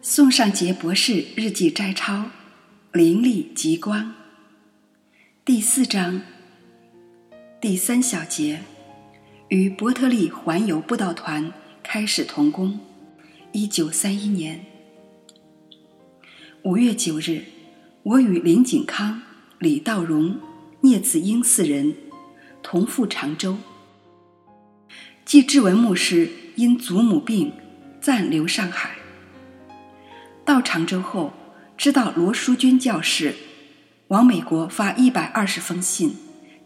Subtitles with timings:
[0.00, 2.30] 宋尚杰博士日记摘抄：
[2.92, 4.14] 灵力极光。
[5.44, 6.22] 第四章
[7.60, 8.60] 第三小节，
[9.48, 11.52] 与伯特利环游布道团
[11.82, 12.78] 开始同工。
[13.50, 14.64] 一九三一年
[16.62, 17.42] 五月九日，
[18.04, 19.20] 我与林景康、
[19.58, 20.38] 李道荣、
[20.82, 21.92] 聂子英四人
[22.62, 23.58] 同赴常州。
[25.24, 27.52] 季志文牧师因祖母病
[28.00, 28.97] 暂留上海。
[30.48, 31.34] 到常州后，
[31.76, 33.36] 知道罗淑君教士
[34.06, 36.16] 往美国发一百二十封信，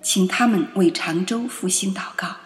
[0.01, 2.37] 请他们为常州复兴祷告。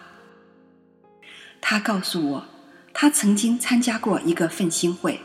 [1.61, 2.45] 他告诉我，
[2.91, 5.19] 他曾经参加过一个奋兴会，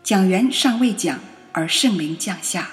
[0.00, 1.18] 讲员尚未讲，
[1.50, 2.68] 而圣灵降下，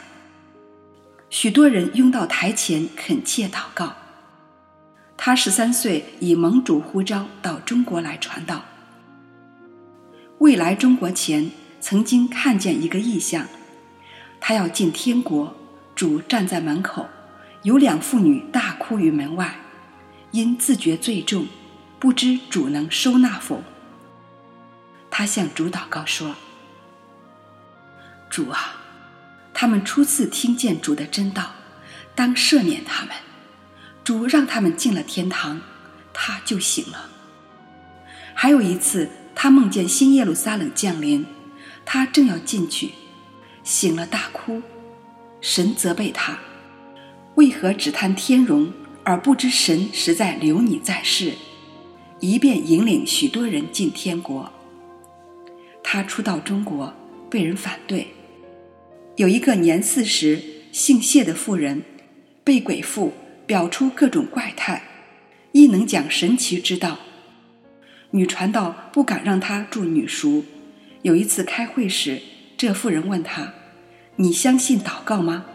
[1.31, 3.95] 许多人拥到台前恳切祷告。
[5.17, 8.63] 他十三岁以盟主呼召到中国来传道，
[10.37, 11.49] 未来中国前。
[11.83, 13.45] 曾经看见一个异象，
[14.39, 15.53] 他要进天国，
[15.93, 17.09] 主站在门口，
[17.63, 19.53] 有两妇女大哭于门外，
[20.31, 21.45] 因自觉罪重，
[21.99, 23.61] 不知主能收纳否。
[25.11, 26.33] 他向主祷告说
[28.31, 28.77] ：“主啊，
[29.53, 31.51] 他们初次听见主的真道，
[32.15, 33.13] 当赦免他们。
[34.05, 35.59] 主让他们进了天堂，
[36.13, 37.09] 他就醒了。
[38.33, 41.25] 还有一次，他梦见新耶路撒冷降临。”
[41.85, 42.91] 他正要进去，
[43.63, 44.61] 醒了大哭，
[45.41, 46.39] 神责备他：
[47.35, 48.71] 为何只贪天荣，
[49.03, 51.33] 而不知神实在留你在世，
[52.19, 54.51] 以便引领许多人进天国？
[55.83, 56.93] 他初到中国，
[57.29, 58.07] 被人反对。
[59.17, 61.83] 有一个年四十、姓谢的妇人，
[62.43, 63.13] 被鬼附，
[63.45, 64.81] 表出各种怪态，
[65.51, 66.97] 亦能讲神奇之道。
[68.11, 70.45] 女传道不敢让他住女塾。
[71.03, 72.21] 有一次开会时，
[72.57, 73.53] 这妇人问他
[74.15, 75.45] ：“你相信祷告吗？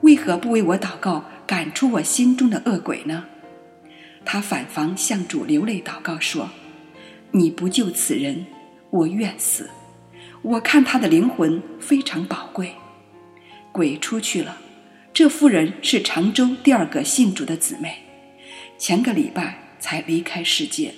[0.00, 3.26] 为何不为我祷告，赶出我心中的恶鬼呢？”
[4.24, 6.48] 他反房向主流泪祷告说
[7.32, 8.46] ：“你不救此人，
[8.88, 9.68] 我愿死。
[10.40, 12.72] 我看他的灵魂非常宝贵。”
[13.72, 14.58] 鬼出去了。
[15.12, 17.98] 这妇人是常州第二个信主的姊妹，
[18.78, 20.94] 前个礼拜才离开世界。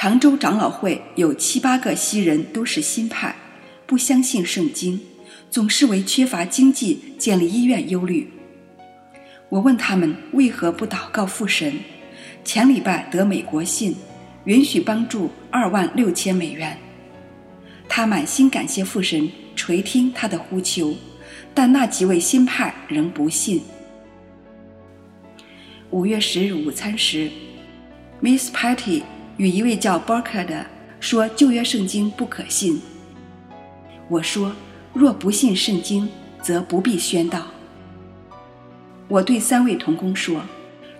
[0.00, 3.34] 常州长老会有七八个西人，都是新派，
[3.84, 5.00] 不相信圣经，
[5.50, 8.30] 总是为缺乏经济建立医院忧虑。
[9.48, 11.80] 我问他们为何不祷告父神？
[12.44, 13.96] 前礼拜得美国信，
[14.44, 16.78] 允许帮助二万六千美元。
[17.88, 20.94] 他满心感谢父神垂听他的呼求，
[21.52, 23.60] 但那几位新派仍不信。
[25.90, 27.28] 五月十日午餐时
[28.22, 29.02] ，Miss Patty。
[29.38, 30.66] 与一位叫伯克的
[31.00, 32.80] 说旧约圣经不可信。
[34.08, 34.52] 我说
[34.92, 36.08] 若不信圣经，
[36.42, 37.46] 则不必宣道。
[39.06, 40.42] 我对三位同工说，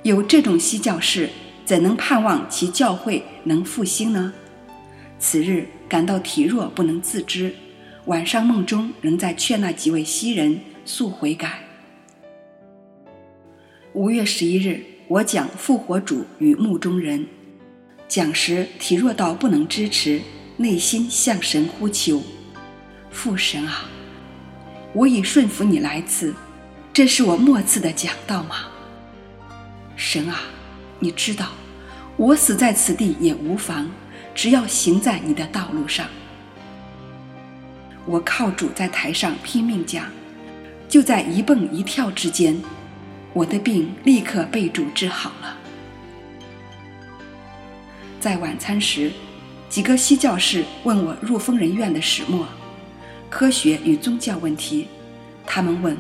[0.03, 1.29] 有这种西教士，
[1.65, 4.33] 怎能盼望其教会能复兴呢？
[5.19, 7.53] 此日感到体弱不能自知，
[8.05, 11.59] 晚上梦中仍在劝那几位西人速悔改。
[13.95, 17.27] 五月十一日，我讲复活主与墓中人。
[18.09, 20.23] 讲时体弱到不能支持，
[20.57, 22.23] 内心向神呼求
[23.13, 23.85] ：“父神啊，
[24.95, 26.35] 我已顺服你来此，
[26.91, 28.61] 这是我末次的讲道吗？
[29.95, 30.41] 神啊，
[30.99, 31.51] 你知道，
[32.17, 33.91] 我死在此地也无妨，
[34.35, 36.07] 只要行在你的道路上。
[38.07, 40.07] 我靠主在台上拼命讲，
[40.89, 42.59] 就在一蹦一跳之间，
[43.35, 45.59] 我的病立刻被主治好了。”
[48.21, 49.13] 在晚餐时，
[49.69, 52.47] 几个西教士问我入疯人院的始末、
[53.31, 54.89] 科学与宗教问题。
[55.47, 55.97] 他们问：“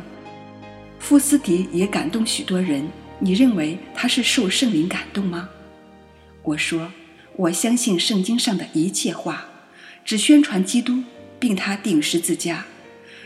[0.98, 2.88] 富斯迪也感动许多人，
[3.20, 5.48] 你认为他是受圣灵感动吗？”
[6.42, 6.90] 我说
[7.36, 9.46] ：“我相信圣经上的一切话，
[10.04, 11.04] 只宣传基督，
[11.38, 12.64] 并他定十字架。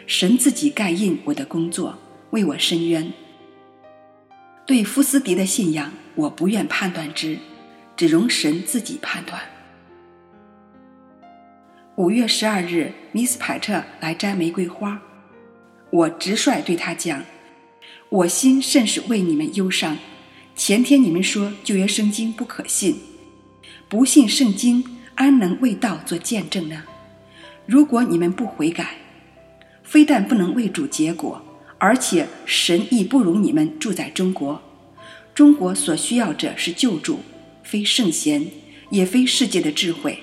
[0.07, 1.99] 神自己盖印我的工作，
[2.31, 3.11] 为我伸冤。
[4.67, 7.39] 对夫斯迪的信仰，我不愿判断之。”
[8.03, 9.41] 只容神自己判断。
[11.95, 15.01] 五月十二日，Miss 派特来摘玫瑰花，
[15.91, 17.23] 我直率对他讲
[18.11, 19.97] ：“我心甚是为你们忧伤。
[20.57, 22.97] 前天你们说旧约圣经不可信，
[23.89, 24.85] 不信圣经，
[25.15, 26.83] 安能为道做见证呢？
[27.67, 28.97] 如果你们不悔改，
[29.85, 31.41] 非但不能为主结果，
[31.79, 34.61] 而且神亦不容你们住在中国。
[35.33, 37.21] 中国所需要者是救主。”
[37.73, 38.49] 非圣贤，
[38.91, 40.19] 也非世界的智慧。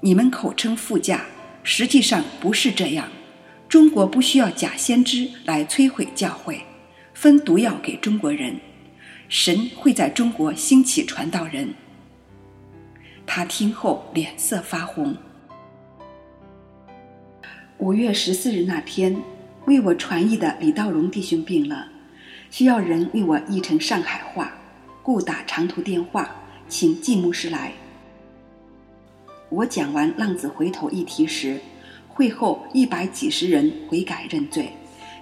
[0.00, 1.24] 你们口称富家，
[1.62, 3.08] 实际上不是这样。
[3.70, 6.60] 中国不需要假先知来摧毁教会，
[7.14, 8.60] 分毒药给中国人。
[9.30, 11.72] 神会在中国兴起传道人。
[13.24, 15.16] 他听后脸色发红。
[17.78, 19.16] 五月十四日那天，
[19.64, 21.88] 为我传译的李道荣弟兄病了，
[22.50, 24.52] 需要人为我译成上海话，
[25.02, 26.30] 故打长途电话
[26.72, 27.70] 请季牧师来。
[29.50, 31.60] 我讲完浪子回头一题时，
[32.08, 34.70] 会后一百几十人悔改认罪，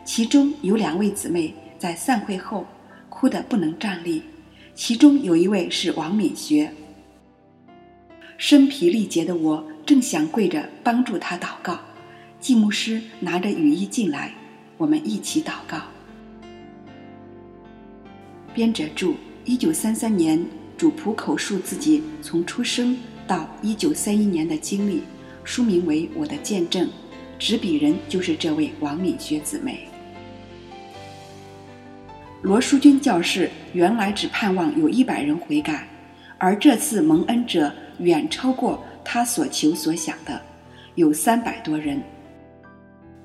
[0.04, 2.64] 其中有两位姊妹在散会后。
[3.08, 4.22] 哭得不能站立，
[4.76, 6.72] 其中有一位是王敏学。
[8.38, 11.80] 身疲力竭的我正想跪着帮助他祷告，
[12.38, 14.32] 季牧师拿着雨衣进来，
[14.78, 15.82] 我们一起祷告。
[18.54, 20.42] 编者注：一九三三年，
[20.80, 22.96] 主仆口述自己从出生
[23.26, 25.02] 到一九三一年的经历，
[25.44, 26.86] 书名为《我的见证》，
[27.38, 29.86] 执笔人就是这位王敏学姊妹。
[32.40, 35.86] 罗淑君教士原来只盼望有一百人悔改，
[36.38, 40.40] 而这次蒙恩者远超过他所求所想的，
[40.94, 42.02] 有三百多人。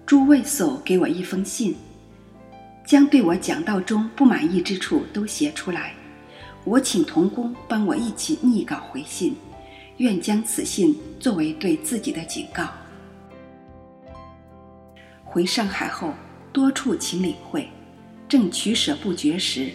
[0.06, 1.74] 诸位所给我一封信，
[2.86, 5.94] 将对我讲道中不满意之处都写出来，
[6.65, 9.35] 我请童工帮我一起拟稿回信，
[9.97, 12.67] 愿将此信作为对自己的警告。
[15.23, 16.12] 回上海后，
[16.51, 17.69] 多处请领会。
[18.27, 19.69] 正取舍不决时，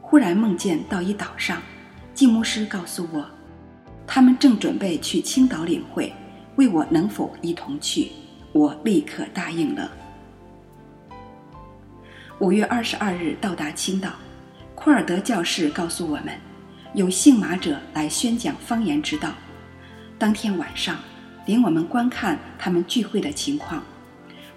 [0.00, 1.60] 忽然梦见到一岛上，
[2.14, 3.26] 静牧师告诉我，
[4.06, 6.12] 他们正准备去青岛领会，
[6.54, 8.12] 问我能否一同去。
[8.52, 9.90] 我立刻答应了。
[12.38, 14.10] 五月二十二日到达青岛，
[14.84, 16.38] 库尔德教士告诉我们，
[16.92, 19.32] 有姓马者来宣讲方言之道。
[20.18, 20.98] 当天晚上，
[21.46, 23.82] 领我们观看他们聚会的情况，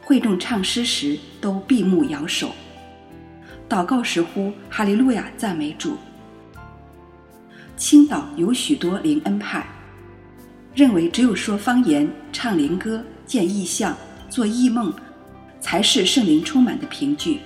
[0.01, 2.53] 会众唱诗时都闭目摇手。
[3.69, 5.95] 祷告时呼哈利路亚赞美主。
[7.77, 9.65] 青岛有许多灵恩派，
[10.75, 13.95] 认为只有说方言、唱灵歌、见异象、
[14.29, 14.93] 做异梦，
[15.61, 17.39] 才是圣灵充满的凭据。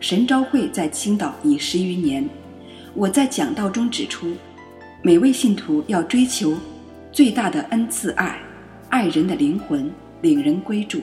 [0.00, 2.26] 神召会在青岛已十余年，
[2.94, 4.34] 我在讲道中指出，
[5.02, 6.56] 每位信徒要追求
[7.12, 8.40] 最大的恩赐爱，
[8.88, 9.92] 爱人的灵魂，
[10.22, 11.02] 领人归主，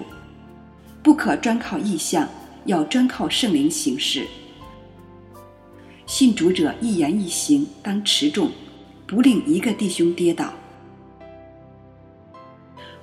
[1.03, 2.27] 不可专靠异象。
[2.65, 4.27] 要专靠圣灵行事，
[6.05, 8.51] 信主者一言一行当持重，
[9.05, 10.53] 不令一个弟兄跌倒。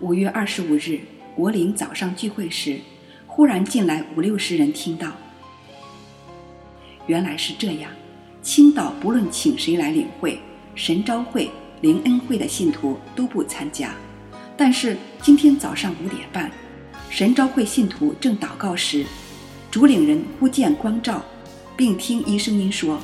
[0.00, 1.00] 五月二十五日，
[1.34, 2.78] 我领早上聚会时，
[3.26, 5.10] 忽然进来五六十人听到。
[7.06, 7.90] 原来是这样，
[8.42, 10.40] 青岛不论请谁来领会，
[10.74, 13.94] 神召会、灵恩会的信徒都不参加。
[14.56, 16.50] 但是今天早上五点半，
[17.10, 19.04] 神召会信徒正祷告时。
[19.70, 21.24] 主领人忽见光照，
[21.76, 23.00] 并听一声音说：“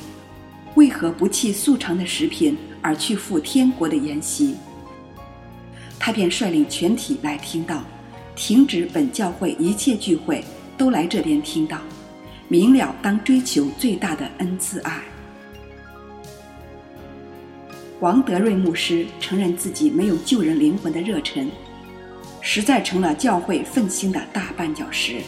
[0.75, 4.55] 为何不弃素常的食品，而去赴天国的筵席？”
[5.99, 7.83] 他便率领全体来听到，
[8.35, 10.43] 停止本教会一切聚会，
[10.77, 11.77] 都来这边听到，
[12.51, 14.99] 明了当追求最大的恩赐爱。
[18.01, 21.49] 王德瑞牧师承认自己没有救人灵魂的热忱，
[22.41, 25.21] 实在成了教会奋兴的大绊脚石。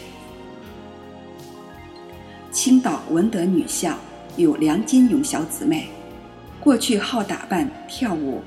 [2.51, 3.97] 青岛文德女校
[4.35, 5.87] 有梁金勇小姊妹，
[6.59, 8.43] 过去好打扮跳舞。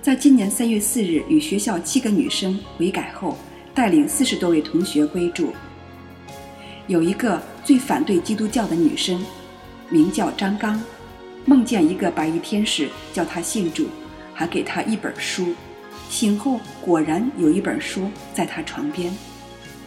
[0.00, 3.36] 在今年三月四日与学校七个女生悔改后，
[3.74, 5.52] 带领四十多位同学归住。
[6.88, 9.24] 有一个最反对基督教的女生，
[9.88, 10.82] 名叫张刚，
[11.44, 13.88] 梦见一个白衣天使叫她信主，
[14.34, 15.54] 还给她一本书。
[16.10, 19.16] 醒后果然有一本书在她床边。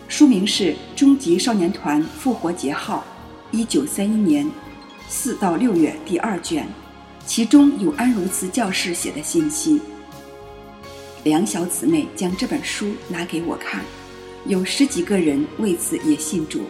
[0.08, 3.04] 书名是《终极少年团复活节号》，
[3.58, 4.50] 一九三一年
[5.10, 6.68] 四到六月第二卷，
[7.26, 9.82] 其中有安如慈教士写的信息。
[11.24, 13.84] 两小姊妹将这本书拿给我看，
[14.46, 16.62] 有十几个人为此也信主。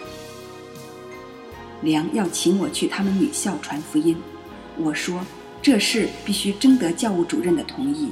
[1.81, 4.17] 梁要请我去他们女校传福音，
[4.77, 5.25] 我说
[5.61, 8.09] 这事必须征得教务主任的同意。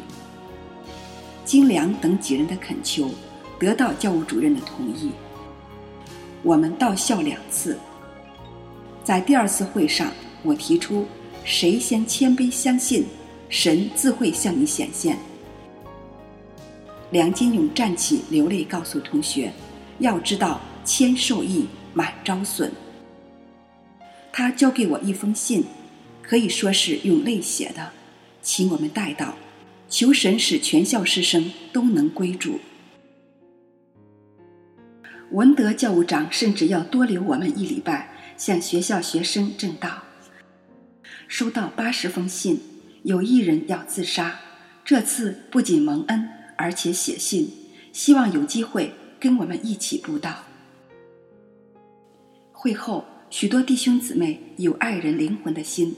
[1.46, 3.10] 经梁等几人的恳求。
[3.60, 5.12] 得到教务主任的同意，
[6.42, 7.78] 我们到校两次。
[9.06, 11.06] 在第二次会上，我提出：
[11.46, 13.06] 谁先谦卑相信，
[13.48, 15.18] 神自会向你显现。
[17.12, 19.54] 梁金勇站起，流泪告诉同学：
[20.00, 22.70] 要知道，谦受益，满招损。
[24.34, 25.64] 他交给我一封信，
[26.24, 27.92] 可以说是用泪写的，
[28.42, 29.38] 请我们带到，
[29.88, 32.60] 求神使全校师生都能归主。
[35.30, 40.04] 文德教务长甚至要多留我们一礼拜，向学校学生正道。
[41.28, 42.60] 收到八十封信，
[43.04, 44.40] 有一人要自杀，
[44.84, 47.52] 这次不仅蒙恩，而且写信，
[47.92, 50.44] 希望有机会跟我们一起布道。
[52.52, 55.96] 会后，许多弟兄姊妹有爱人灵魂的心，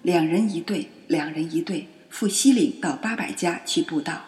[0.00, 4.24] 两人一对，两人一对，赴西岭到八百家去布道。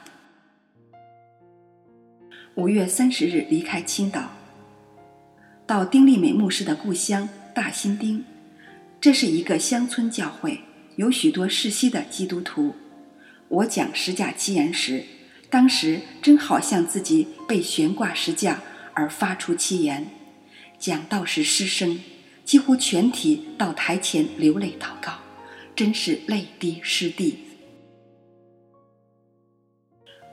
[2.56, 4.30] 五月三十日离开青岛。
[5.66, 8.22] 到丁立美牧师的故乡大新丁，
[9.00, 10.60] 这是一个乡村教会，
[10.96, 12.74] 有许多世袭的基督徒。
[13.48, 15.02] 我讲十架七言时，
[15.48, 18.60] 当时真好像自己被悬挂十架
[18.92, 20.06] 而发出七言。
[20.78, 21.98] 讲道时失声，
[22.44, 25.12] 几乎全体到台前流泪祷告，
[25.76, 27.38] 真是泪滴湿地。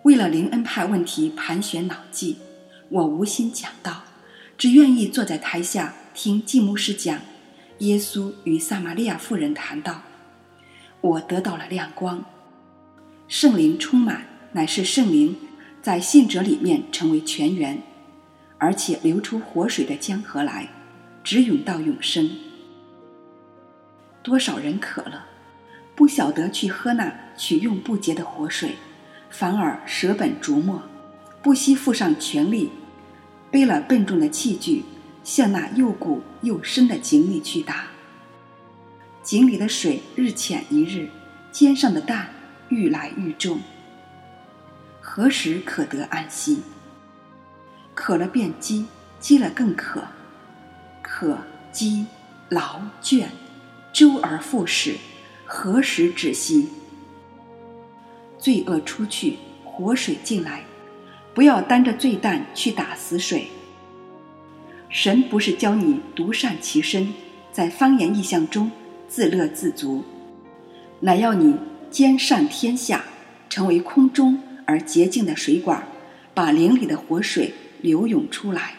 [0.04, 2.38] 为了灵恩派问题盘旋脑际，
[2.90, 4.04] 我无心讲道。
[4.58, 7.20] 只愿意坐在台下听季牧师讲
[7.78, 10.02] 耶稣与撒玛利亚妇人谈道，
[11.00, 12.26] 我得到了亮光，
[13.28, 15.36] 圣灵充满，乃是圣灵
[15.84, 17.80] 在信者里面成为泉源，
[18.58, 20.68] 而且流出活水的江河来，
[21.28, 22.32] 直涌到永生。
[24.24, 25.26] 多少人渴了，
[25.94, 28.78] 不晓得去喝那取用不竭的活水，
[29.30, 30.82] 反而舍本逐末，
[31.44, 32.72] 不惜付上全力。
[33.52, 34.86] 背了笨重的器具，
[35.22, 37.88] 向那又古又深的井里去打。
[39.22, 41.10] 井里的水日浅一日，
[41.52, 42.30] 肩上的担
[42.70, 43.60] 愈来愈重。
[45.02, 46.62] 何时可得安息？
[47.94, 48.86] 渴了便饥，
[49.20, 50.02] 饥了更渴。
[51.20, 51.36] 渴
[51.72, 52.06] 饥
[52.48, 53.26] 劳倦，
[53.92, 54.94] 周而复始，
[55.48, 56.68] 何时止息？
[58.38, 60.64] 罪恶出去，活水进来。
[61.34, 63.48] 不要担着罪担去打死水。
[64.90, 67.12] 神不是教你独善其身，
[67.52, 68.70] 在方言意象中
[69.08, 70.04] 自乐自足，
[71.00, 71.58] 乃要你
[71.90, 73.04] 兼善天下，
[73.50, 75.84] 成为空中而洁净的水管，
[76.36, 78.76] 把灵里的活水流涌出来，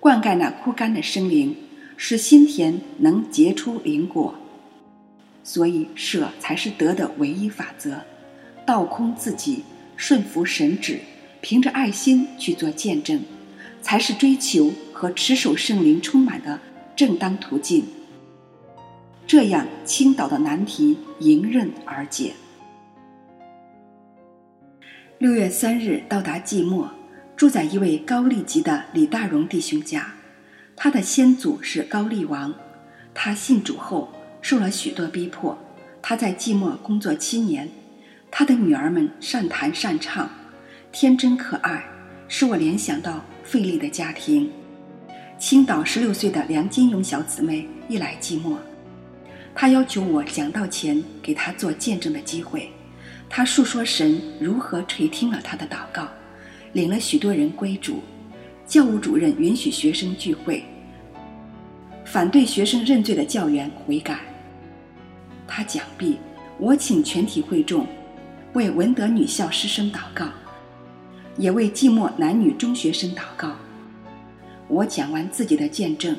[0.00, 1.56] 灌溉那枯干的生灵，
[1.96, 4.34] 使心田能结出灵果。
[5.42, 8.00] 所以舍才是得的唯一法则，
[8.66, 9.64] 倒空自己，
[9.96, 11.00] 顺服神旨。
[11.40, 13.22] 凭着爱心去做见证，
[13.80, 16.58] 才是追求和持守圣灵充满的
[16.96, 17.84] 正当途径。
[19.24, 22.32] 这样，青岛的难题迎刃而解。
[25.18, 26.88] 六月三日到达寂寞，
[27.38, 30.12] 住在一位高丽籍的李大荣弟兄家。
[30.74, 32.52] 他的先祖是高丽王，
[33.14, 35.56] 他信主后受了许多逼迫。
[36.02, 37.68] 他在寂寞工作七年，
[38.28, 40.28] 他的女儿们善弹善唱。
[40.90, 41.84] 天真可爱，
[42.26, 44.50] 使我联想到费力的家庭。
[45.38, 48.56] 青岛十六岁的梁金荣小姊妹一来寂寞，
[49.54, 52.68] 她要求我讲道前给她做见证的机会。
[53.28, 56.08] 她述说神如何垂听了她的祷告，
[56.72, 58.00] 领了许多人归主。
[58.66, 60.62] 教务主任允许学生聚会，
[62.04, 64.20] 反对学生认罪的教员悔改。
[65.46, 66.18] 他讲毕，
[66.58, 67.86] 我请全体会众
[68.52, 70.28] 为文德女校师生祷告。
[71.38, 73.54] 也为寂寞男女中学生祷告。
[74.66, 76.14] 我讲完自己的见证，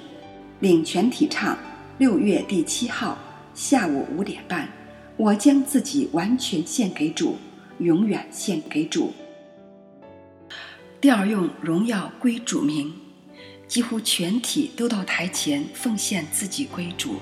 [0.61, 1.57] 领全体唱。
[1.97, 3.17] 六月第七号
[3.53, 4.67] 下午五点半，
[5.17, 7.35] 我将自己完全献给主，
[7.79, 9.13] 永远献给主。
[11.01, 12.93] 调用荣耀归主名，
[13.69, 17.21] 几乎全体都到台前奉献自己归主。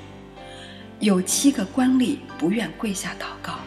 [0.99, 3.59] 有七个官吏不愿跪下祷告，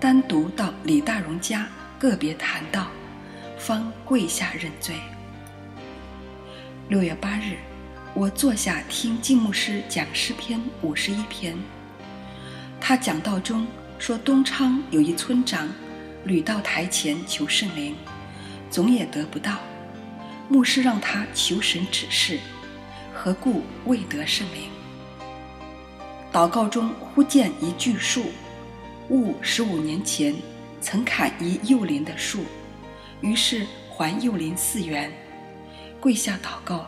[0.00, 2.88] 单独到李大荣家个别谈到。
[3.56, 4.96] 方跪下认罪。
[6.88, 7.56] 六月八日，
[8.14, 11.56] 我坐下听静牧师讲诗篇五十一篇。
[12.80, 13.66] 他讲道中
[13.98, 15.68] 说，东昌有一村长，
[16.24, 17.94] 屡到台前求圣灵，
[18.70, 19.58] 总也得不到。
[20.48, 22.38] 牧师让他求神指示，
[23.12, 24.70] 何故未得圣灵？
[26.32, 28.26] 祷告中忽见一巨树，
[29.08, 30.34] 悟十五年前
[30.80, 32.44] 曾砍一幼林的树。
[33.22, 35.10] 于是还幼林四元，
[36.00, 36.86] 跪下祷告。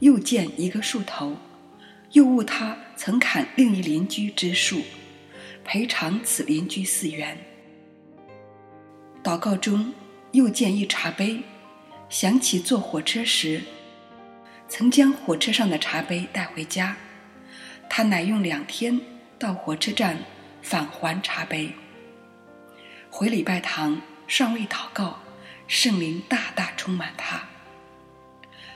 [0.00, 1.34] 又见一个树头，
[2.12, 4.82] 又悟他曾砍另一邻居之树，
[5.64, 7.36] 赔偿此邻居四元。
[9.24, 9.92] 祷告中
[10.32, 11.42] 又见一茶杯，
[12.10, 13.62] 想起坐火车时，
[14.68, 16.96] 曾将火车上的茶杯带回家，
[17.88, 19.00] 他乃用两天
[19.38, 20.18] 到火车站
[20.60, 21.72] 返还茶杯。
[23.10, 25.18] 回礼拜堂尚未祷告，
[25.66, 27.42] 圣灵大大充满他。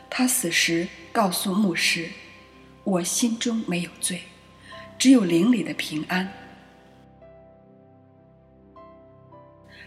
[0.08, 2.08] 他死时告诉牧师
[2.84, 4.22] ：“我心中没有罪，
[4.98, 6.32] 只有灵里的平安。”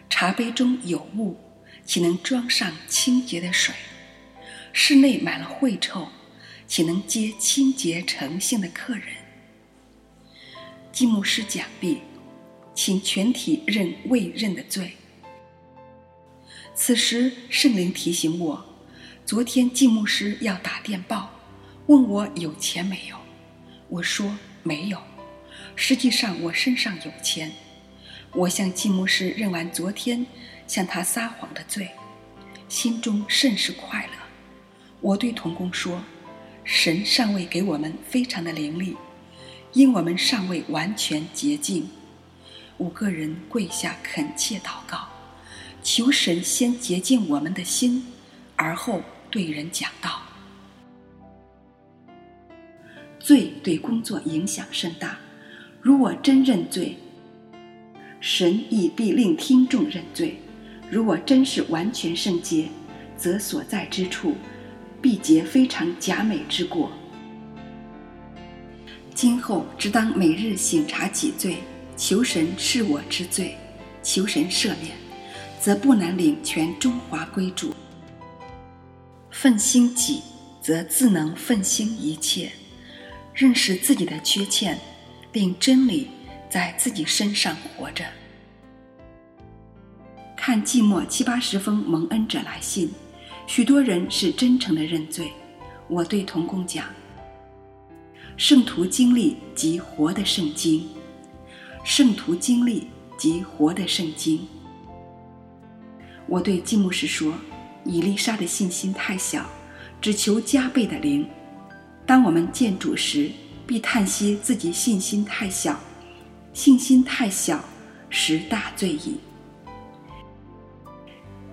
[0.07, 1.35] 茶杯中有物，
[1.85, 3.73] 岂能装上清洁的水？
[4.73, 6.09] 室内满了秽臭，
[6.67, 9.03] 岂能接清洁诚信的客人？
[10.91, 11.99] 祭牧师讲毕，
[12.73, 14.93] 请全体认未认的罪。
[16.73, 18.65] 此时圣灵提醒我，
[19.25, 21.31] 昨天祭牧师要打电报，
[21.85, 23.15] 问我有钱没有。
[23.87, 24.99] 我说没有，
[25.75, 27.51] 实际上我身上有钱。
[28.33, 30.25] 我向祭牧师认完昨天
[30.67, 31.89] 向他撒谎的罪，
[32.67, 34.13] 心中甚是快乐。
[35.01, 36.01] 我对童工说
[36.63, 38.95] ：“神尚未给我们非常的灵力，
[39.73, 41.87] 因我们尚未完全洁净。”
[42.77, 45.07] 五个人跪下恳切祷告，
[45.81, 48.05] 求神先洁净我们的心，
[48.55, 50.21] 而后对人讲道。
[53.19, 55.17] 罪对工作影响甚大，
[55.81, 56.97] 如我真认罪。
[58.19, 60.37] 神亦必令听众认罪。
[60.95, 62.69] 如果真是完全圣洁，
[63.17, 64.33] 则所在之处
[65.01, 66.89] 必结非常假美之果。
[69.13, 71.57] 今后只当每日省察己罪，
[71.97, 73.57] 求神释我之罪，
[74.01, 74.95] 求神赦免，
[75.59, 77.75] 则不难领全中华归主。
[79.29, 80.21] 奋心己，
[80.61, 82.49] 则自能奋心一切。
[83.33, 84.79] 认识自己的缺欠，
[85.29, 86.07] 并真理。
[86.49, 88.05] 在自己身上活着。
[90.45, 92.87] 看寂寞七八十封蒙恩者来信，
[93.47, 95.31] 许多人是真诚的认罪。
[95.87, 96.85] 我对童工讲：
[98.37, 100.87] 圣徒经历及活的圣经，
[101.83, 104.39] 圣徒经历及活的圣经。
[106.27, 107.33] 我对季牧师说：
[107.83, 109.43] 伊丽莎的信心太小，
[109.99, 111.27] 只求加倍的灵。
[112.05, 113.31] 当我们见主时，
[113.65, 115.79] 必叹息自己信心太小。
[116.53, 117.65] 信心太小，
[118.11, 119.15] 十大罪矣。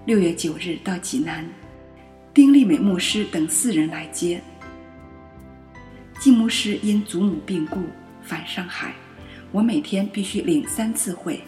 [0.04, 1.48] 六月九日到济南，
[2.34, 4.42] 丁立美牧师等四人来接。
[6.18, 7.78] 季牧师因祖母病故
[8.20, 8.92] 返上海，
[9.52, 11.40] 我每天必须领三次会。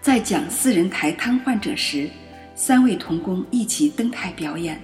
[0.00, 2.08] 在讲四人抬瘫痪者时，
[2.54, 4.80] 三位童工一起登台表演。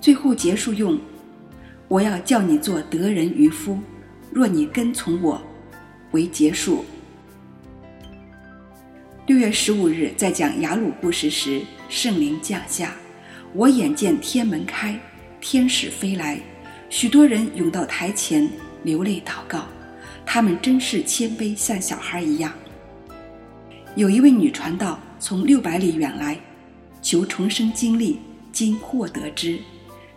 [0.00, 0.98] 最后结束用
[1.86, 3.78] “我要叫你做得人渔夫，
[4.32, 5.40] 若你跟从我”
[6.10, 6.84] 为结束。
[9.28, 12.94] 六月十五日，在讲雅鲁故事时，圣灵降下，
[13.52, 14.98] 我眼见天门开，
[15.40, 16.40] 天使飞来，
[16.90, 18.48] 许多人涌到台前
[18.82, 19.66] 流泪祷告，
[20.24, 22.52] 他们真是谦卑，像小孩一样。
[23.94, 26.38] 有一位女传道从六百里远来，
[27.00, 28.18] 求重生经历，
[28.52, 29.58] 今获得之。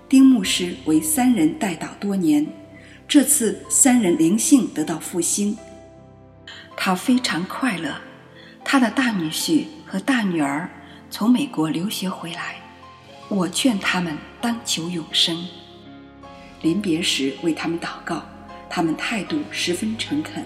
[0.10, 2.46] 丁牧师为三人代祷多年，
[3.08, 5.56] 这次三人灵性得到复兴，
[6.76, 7.94] 他非常快乐。
[8.66, 10.70] 他的大女婿和大女儿
[11.12, 12.56] 从美国留学回来，
[13.30, 15.36] 我劝他们当求永生。
[16.62, 18.24] 临别时为他们祷告，
[18.70, 20.46] 他们态度十分诚恳。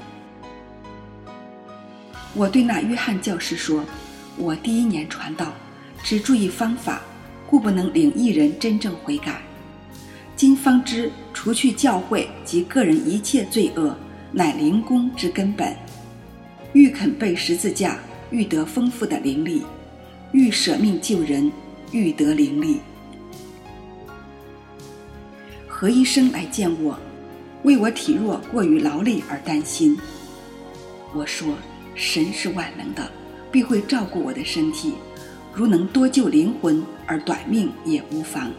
[2.34, 3.84] 我对那约翰教师说
[4.38, 5.52] ：“我第一年传道，
[6.02, 7.02] 只注意方法，
[7.46, 9.42] 故不能领一人真正悔改。
[10.36, 13.96] 今方知，除去教会及个人一切罪恶，
[14.32, 15.76] 乃灵功之根本。”
[16.74, 18.00] 欲肯背十字架，
[18.32, 19.62] 欲得丰富的灵力；
[20.34, 21.52] 欲舍命救人，
[21.92, 22.80] 欲得灵力。
[25.68, 26.98] 何医生来见我，
[27.62, 29.96] 为我体弱过于劳累而担心。
[31.14, 31.54] 我说：
[31.94, 33.08] 神是万能的，
[33.52, 34.96] 必会照顾我的身体。
[35.54, 38.52] 如能多救灵魂而短命也无妨。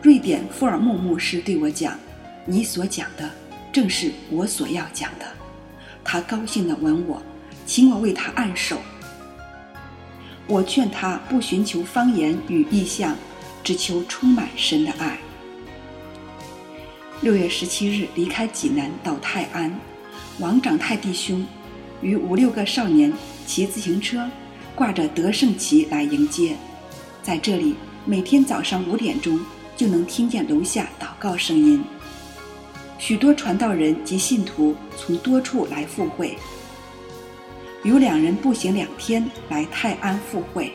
[0.00, 1.98] 瑞典富尔木牧师对我讲
[2.46, 3.28] ：“你所讲的，
[3.72, 5.26] 正是我所要讲的。”
[6.04, 7.20] 他高兴地吻我，
[7.66, 8.78] 请我为他按手。
[10.48, 13.14] 我劝他不寻求方言与意象，
[13.62, 15.18] 只求充满神的爱。
[17.20, 19.78] 六月十七日离开济南到泰安，
[20.38, 21.46] 王长泰弟兄
[22.00, 23.12] 与五六个少年
[23.46, 24.26] 骑自行车，
[24.74, 26.56] 挂着德胜旗来迎接。
[27.22, 27.74] 在这里，
[28.06, 29.38] 每天早上五点钟
[29.76, 31.84] 就能听见楼下祷告声音。
[32.98, 36.38] 许多传道人及信徒从多处来赴会，
[37.84, 40.72] 有两人步行两天来泰安赴会，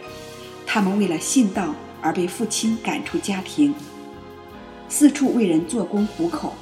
[0.65, 3.75] 他们为了信道而被父亲赶出家庭，
[4.87, 6.53] 四处为人做工糊口，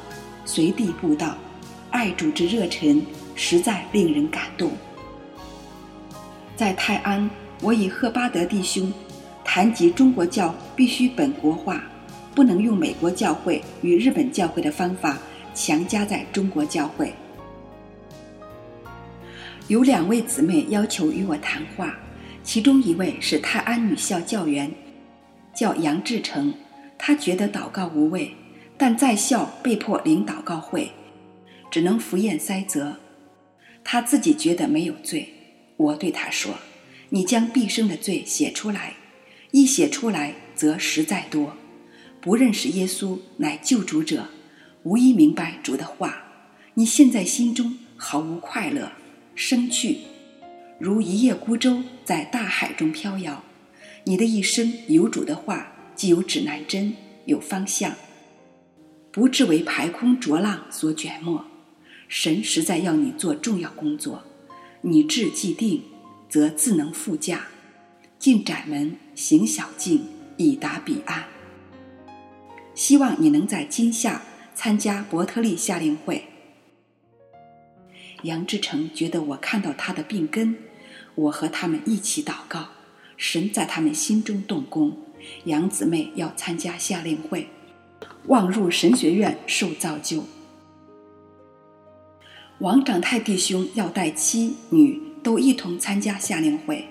[0.43, 1.37] 随地布道，
[1.91, 4.71] 爱主之热忱实在令人感动。
[6.55, 7.29] 在泰安，
[7.61, 8.91] 我与赫巴德弟兄
[9.43, 11.83] 谈及中国教必须本国化，
[12.33, 15.19] 不能用美国教会与日本教会的方法
[15.53, 17.13] 强加在中国教会。
[19.71, 21.97] 有两位姊妹要求与我谈话，
[22.43, 24.69] 其中一位是泰安女校教员，
[25.55, 26.53] 叫杨志成。
[26.97, 28.35] 他觉得祷告无味，
[28.77, 30.91] 但在校被迫领祷告会，
[31.71, 32.97] 只能敷衍塞责。
[33.81, 35.29] 他自己觉得没有罪。
[35.77, 36.55] 我对他说
[37.07, 38.95] ：“你将毕生的罪写出来，
[39.51, 41.55] 一写出来则实在多。
[42.19, 44.25] 不认识耶稣乃救主者，
[44.83, 46.23] 无一明白主的话。
[46.73, 48.91] 你现在心中毫无快乐，
[49.43, 49.97] 生趣，
[50.77, 53.43] 如一叶孤舟在大海中飘摇。
[54.03, 57.93] 你的一生有主的话。”既有指南针，有方向，
[59.11, 61.45] 不至为排空浊浪所卷没。
[62.07, 64.23] 神实在要你做重要工作，
[64.81, 65.83] 你志既定，
[66.29, 67.47] 则自能赴驾，
[68.17, 70.05] 进窄门，行小径，
[70.37, 71.25] 以达彼岸。
[72.73, 74.21] 希望你能在今夏
[74.55, 76.30] 参加伯特利夏令会。
[78.23, 80.55] 杨志成觉得我看到他的病根，
[81.15, 82.69] 我和他们一起祷告，
[83.17, 84.95] 神在他们心中动工。
[85.45, 87.47] 杨姊妹要参加夏令会，
[88.25, 90.23] 望入神学院受造就。
[92.59, 96.87] 王长泰弟兄要带妻女都一同参加夏令会。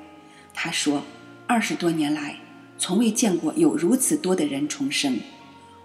[0.53, 1.03] 他说
[1.47, 2.37] ：“二十多年来，
[2.77, 5.19] 从未见过有如此多的人重生。”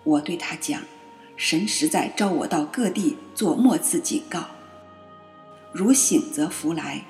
[0.04, 0.82] 我对他讲
[1.38, 4.46] ：“神实在召我到各地做末次警告。
[5.76, 7.04] 如醒则福来，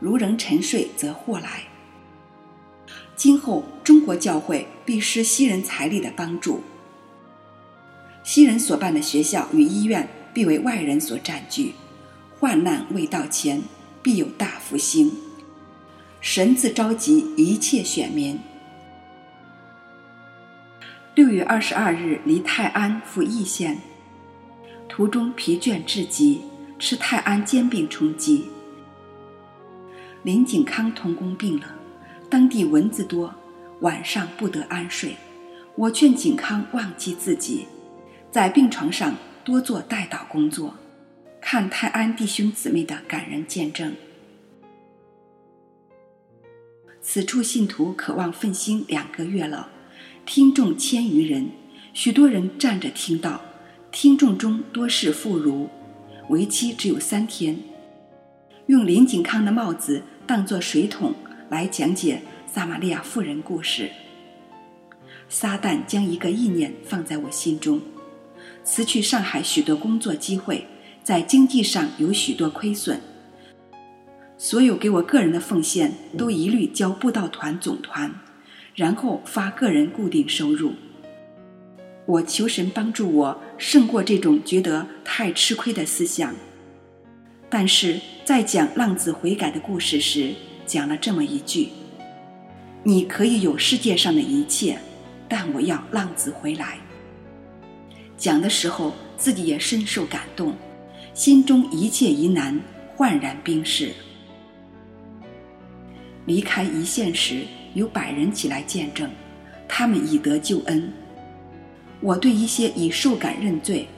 [0.00, 1.62] 如仍沉睡则祸来。”
[3.14, 6.60] 今后中国教会必施西人财力的帮助，
[8.24, 11.74] 西人所办的学校与医院必为外人所占据，
[12.40, 13.62] 患难未到前，
[14.02, 15.12] 必有大复兴。
[16.20, 18.40] 神自召集一切选民。
[21.14, 23.78] 六月二十二日，离泰安赴义县，
[24.88, 26.42] 途中疲倦至极，
[26.78, 28.44] 吃泰安煎饼充饥。
[30.22, 31.74] 林景康同工病了。
[32.30, 33.34] 当地蚊子多，
[33.80, 35.16] 晚上不得安睡。
[35.74, 37.66] 我劝景康忘记自己，
[38.30, 40.74] 在病床上多做代祷工作，
[41.40, 43.94] 看泰安弟兄姊妹的感人见证。
[47.00, 49.70] 此处信徒渴望奋兴两个月了，
[50.26, 51.48] 听众千余人，
[51.94, 53.40] 许多人站着听到，
[53.90, 55.66] 听众中多是妇孺，
[56.28, 57.58] 为期只有三天。
[58.66, 61.14] 用林景康的帽子当作水桶。
[61.50, 63.90] 来讲解撒玛利亚妇人故事。
[65.30, 67.80] 撒旦将一个意念放在我心中：
[68.62, 70.66] 辞去上海许多工作机会，
[71.02, 73.00] 在经济上有许多亏损。
[74.36, 78.14] 所有给我个人的奉献都一律交布道团总团，
[78.74, 80.74] 然后发个人固定收入。
[82.08, 86.34] 我求神帮助我胜过这种觉得太吃亏的思想。
[87.50, 90.32] 但是在讲浪子悔改的故事时，
[90.64, 91.68] 讲了这么一句
[92.82, 94.78] ：“你可以有世界上的一切，
[95.28, 96.78] 但我要浪子回来。”
[98.16, 100.54] 讲的时候自己也深受感动，
[101.12, 102.58] 心中一切疑难
[102.96, 103.92] 焕然冰释。
[106.24, 107.42] 离开一线时，
[107.74, 109.10] 有百人起来见证，
[109.68, 110.90] 他们已得救恩。
[112.00, 113.88] 我对一些已受感认罪，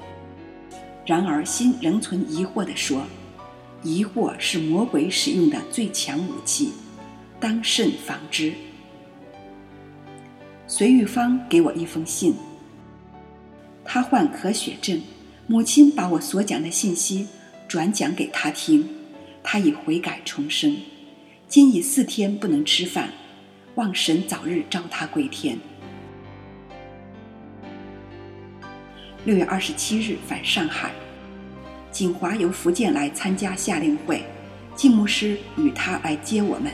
[1.04, 3.02] 然而心仍存疑惑的说。
[3.82, 6.72] 疑惑是魔鬼使用的最强武器，
[7.40, 8.52] 当慎防之。
[10.66, 12.34] 隋玉芳给我一封信，
[13.82, 15.00] 他患咳血症，
[15.46, 17.26] 母亲把我所讲的信息
[17.66, 18.86] 转讲给他听，
[19.42, 20.76] 他已悔改重生，
[21.48, 23.08] 今已四天不能吃饭，
[23.76, 25.58] 望神早日召他归天。
[29.22, 30.90] 六月二十七日返上海。
[31.92, 34.24] 景华由福建来参加夏令会，
[34.74, 36.72] 季牧师与他来接我们。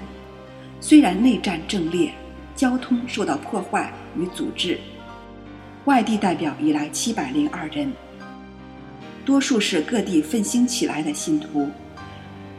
[0.81, 2.13] 虽然内战正烈，
[2.55, 4.79] 交通受到破坏与阻滞，
[5.87, 7.93] 外地代表已来七百零二人，
[9.25, 11.69] 多数是各地奋兴起来的信徒，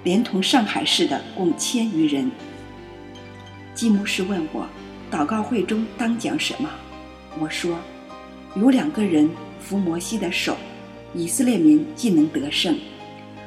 [0.04, 2.30] 连同上海市的共千余人。
[3.73, 4.67] 季牧师问我，
[5.10, 6.69] 祷告会中当讲什么？
[7.39, 7.78] 我说，
[8.56, 10.58] 有两个人扶摩西的手。
[11.13, 12.78] 以色列民既能得胜，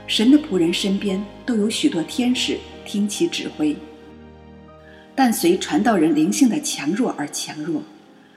[0.06, 3.76] 神的仆人身边都有许多天使听其指挥。
[5.14, 7.82] 但随传道人灵性的强弱而强弱，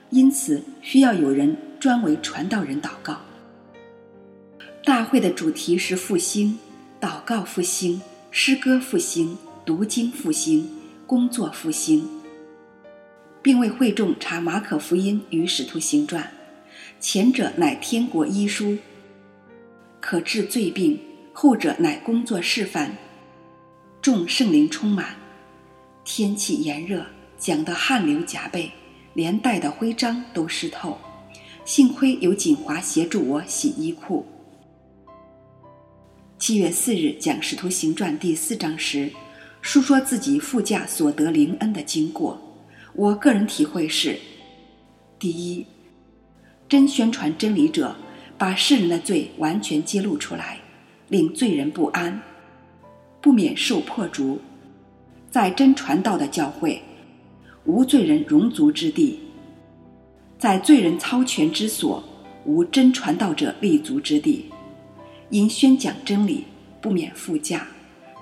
[0.09, 3.21] 因此需要有人专为传道人祷告。
[4.83, 6.59] 大会的主题是复兴，
[6.99, 10.69] 祷告复兴，诗歌复兴，读经复兴，
[11.07, 12.05] 工作复兴，
[13.41, 16.29] 并为会众查马可福音与使徒行传，
[17.03, 18.77] 前者乃天国医书，
[19.99, 20.97] 可治罪病；
[21.33, 22.91] 后者乃工作示范，
[24.01, 25.17] 众圣灵充满，
[26.05, 27.05] 天气炎热，
[27.37, 28.71] 讲得汗流浃背，
[29.15, 30.97] 连带的徽章都湿透。
[31.65, 34.25] 幸亏有锦华协助我洗衣裤。
[36.39, 39.11] 七月四日讲《使徒行传》第四章时，
[39.61, 42.39] 述说自己副驾所得灵恩的经过。
[42.93, 44.17] 我个人体会是：
[45.19, 45.65] 第一，
[46.73, 47.95] 真宣传真理者
[48.35, 50.57] 把世人的罪完全揭露出来，
[51.07, 52.19] 令罪人不安，
[53.21, 54.41] 不免受破逐。
[55.29, 56.81] 在真传道的教会，
[57.65, 59.19] 无罪人容足之地；
[60.39, 62.03] 在罪人操权之所，
[62.43, 64.45] 无真传道者立足之地。
[65.29, 66.43] 因宣讲真理，
[66.81, 67.59] 不免负驾；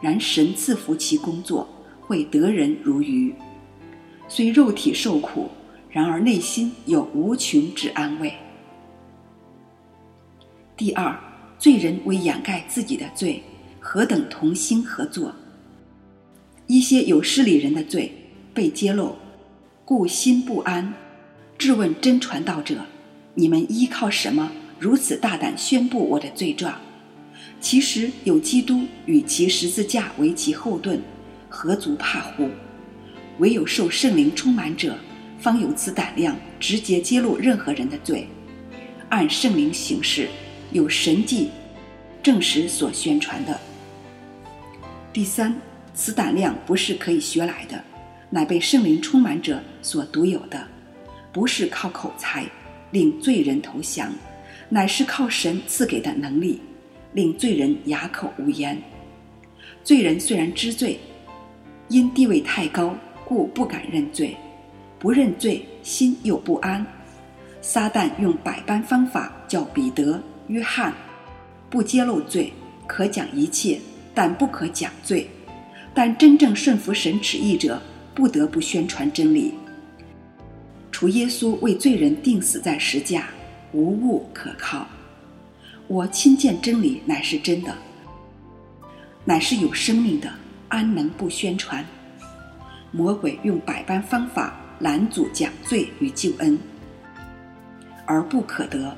[0.02, 1.66] 然神赐福其工作，
[2.02, 3.34] 会得人如鱼。
[4.28, 5.48] 虽肉体受苦，
[5.92, 8.34] 然而内心有无穷之安慰。
[10.78, 11.20] 第二，
[11.60, 13.44] 罪人为掩盖自己的罪，
[13.80, 15.36] 何等同心合作？
[16.66, 18.10] 一些有势力人的罪
[18.54, 19.18] 被揭露，
[19.84, 20.94] 故心不安。
[21.58, 22.86] 质问真传道者：
[23.36, 24.50] 你们依靠什么
[24.80, 26.74] 如此大胆宣布我的罪状？
[27.60, 31.02] 其实有基督与其十字架为其后盾，
[31.50, 32.50] 何足怕乎？
[33.40, 34.96] 唯有受圣灵充满者，
[35.42, 38.28] 方有此胆量，直接揭露任何人的罪，
[39.10, 40.30] 按圣灵行事，
[40.72, 41.50] 有神迹
[42.22, 43.60] 证实所宣传的。
[45.12, 45.54] 第三，
[45.96, 47.84] 此胆量不是可以学来的，
[48.30, 50.66] 乃被圣灵充满者所独有的，
[51.34, 52.46] 不是靠口才
[52.92, 54.14] 令罪人投降，
[54.70, 56.62] 乃是靠神赐给的能力。
[57.14, 58.82] 令罪人哑口无言。
[59.84, 60.98] 罪人虽然知罪，
[61.90, 64.30] 因地位太高，故不敢认罪；
[65.02, 66.86] 不认罪，心又不安。
[67.60, 70.94] 撒旦用百般方法叫彼得、约翰
[71.72, 72.54] 不揭露罪，
[72.86, 73.80] 可讲一切，
[74.14, 75.28] 但不可讲罪。
[75.92, 77.82] 但真正顺服神旨意者，
[78.14, 79.56] 不得不宣传真理。
[80.92, 83.26] 除耶稣为罪人定死在石架，
[83.72, 84.86] 无物可靠。
[85.88, 87.76] 我亲见真理乃是真的，
[89.26, 90.32] 乃是有生命的，
[90.68, 91.84] 安能不宣传？
[92.92, 96.58] 魔鬼用百般方法拦阻讲罪与救恩，
[98.06, 98.96] 而不可得。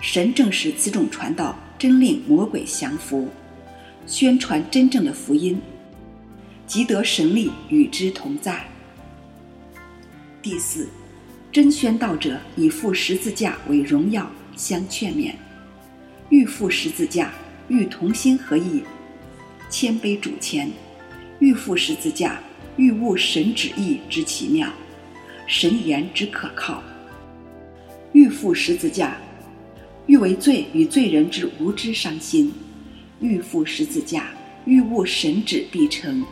[0.00, 3.28] 神正是此种传道，真令魔鬼降服，
[4.06, 5.60] 宣传真正的福音，
[6.66, 8.64] 即得神力与之同在。
[10.40, 10.88] 第四，
[11.52, 15.32] 真宣道者以负十字架为荣耀，相劝勉。
[16.30, 17.32] 欲负十字架，
[17.68, 18.82] 欲同心合意，
[19.68, 20.68] 谦卑主前；
[21.40, 22.40] 欲负十字架，
[22.76, 24.68] 欲悟神旨意之奇妙，
[25.46, 26.82] 神言之可靠；
[28.12, 29.16] 欲负十字架，
[30.06, 32.50] 欲为罪与罪人之无知伤心；
[33.20, 34.30] 欲负十字架，
[34.64, 36.22] 欲悟神旨必成；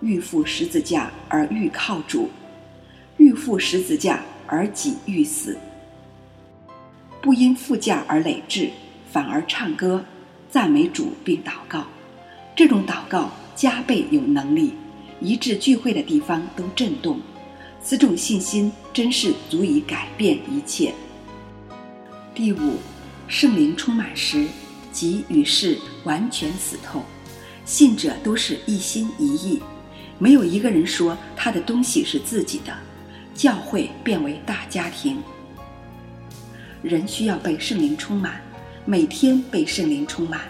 [0.00, 2.28] 欲负十字架而欲靠主；
[3.16, 5.56] 欲负十字架而己欲死，
[7.22, 8.70] 不因负架而累志。
[9.08, 10.04] 反而唱歌，
[10.50, 11.86] 赞美主并祷告，
[12.54, 14.74] 这种祷告加倍有能力，
[15.20, 17.20] 一致聚会的地方都震动。
[17.82, 20.92] 此种信心真是足以改变一切。
[22.34, 22.78] 第五，
[23.28, 24.46] 圣灵充满时，
[24.92, 27.02] 即与世完全死透，
[27.64, 29.62] 信者都是一心一意，
[30.18, 32.72] 没有一个人说他的东西是自己的，
[33.34, 35.22] 教会变为大家庭。
[36.82, 38.40] 人需要被圣灵充满。
[38.88, 40.42] 每天被圣灵充满，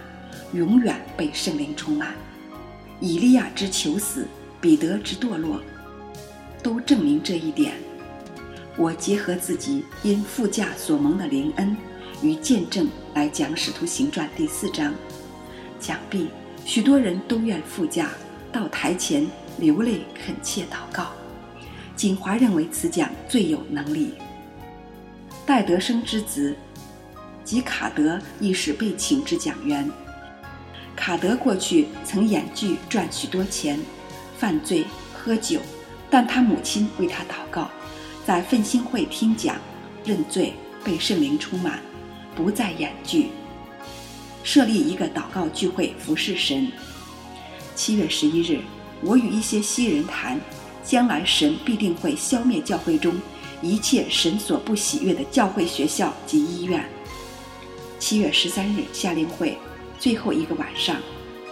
[0.53, 2.15] 永远被圣灵充满。
[3.01, 4.29] 以利亚之求死，
[4.61, 5.61] 彼得之堕落，
[6.63, 7.75] 都证明这一点。
[8.77, 11.77] 我结合自己因副驾所蒙的灵恩
[12.23, 14.95] 与见证来讲《使徒行传》第四章，
[15.81, 16.29] 想必
[16.65, 18.11] 许多人都愿副驾
[18.53, 19.27] 到台前
[19.59, 21.13] 流泪恳切祷告。
[21.95, 24.15] 锦华认为此讲最有能力。
[25.47, 26.55] 戴德生之子。
[27.45, 29.89] 及卡德亦是被请之讲员。
[30.97, 33.79] 卡德过去曾演剧赚许多钱，
[34.39, 35.61] 犯罪喝酒，
[36.11, 37.71] 但他母亲为他祷告，
[38.27, 39.57] 在奋兴会听讲，
[40.05, 40.53] 认罪，
[40.85, 41.81] 被圣灵充满，
[42.35, 43.31] 不再演剧，
[44.43, 46.71] 设立一个祷告聚会服侍神。
[47.75, 48.61] 七月十一日，
[49.03, 50.41] 我与一些西人谈，
[50.85, 53.15] 将来神必定会消灭教会中
[53.63, 56.85] 一切神所不喜悦的教会、学校及医院。
[57.99, 59.59] 七月十三日夏令会
[59.99, 60.97] 最后一个晚上，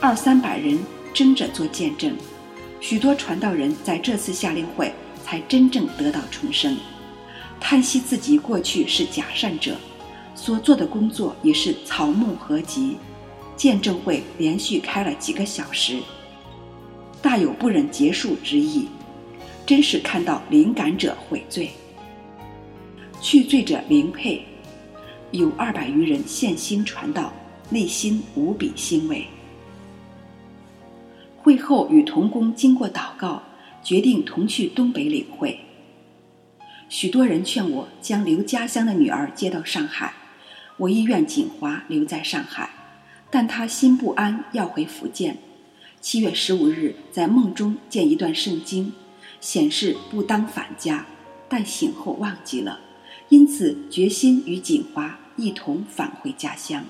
[0.01, 0.79] 二三百人
[1.13, 2.17] 争着做见证，
[2.87, 4.93] 许多传道人在这次夏令会
[5.25, 6.77] 才真正得到重生，
[7.59, 9.75] 叹息自己过去是假善者，
[10.35, 12.99] 所做的工作也是草木合集。
[13.57, 15.97] 见证会连续开了几个小时，
[17.23, 18.87] 大有不忍结束之意，
[19.65, 21.71] 真是看到灵感者悔罪，
[23.19, 24.45] 去罪者灵配，
[25.31, 27.33] 有二百余人献心传道，
[27.71, 29.25] 内心无比欣慰。
[31.45, 33.43] 会后与同工经过祷告，
[33.83, 35.61] 决定同去东北领会。
[36.89, 40.15] 许多人劝我将留家乡的女儿接到上海，
[40.79, 42.71] 我意愿锦华留在上海，
[43.31, 45.37] 但他心不安，要回福建。
[46.01, 48.95] 七月十五日在梦中见一段圣经，
[49.39, 51.05] 显示不当返家，
[51.47, 52.81] 但醒后忘记了，
[53.29, 56.83] 因此决心与锦华一同返回家乡。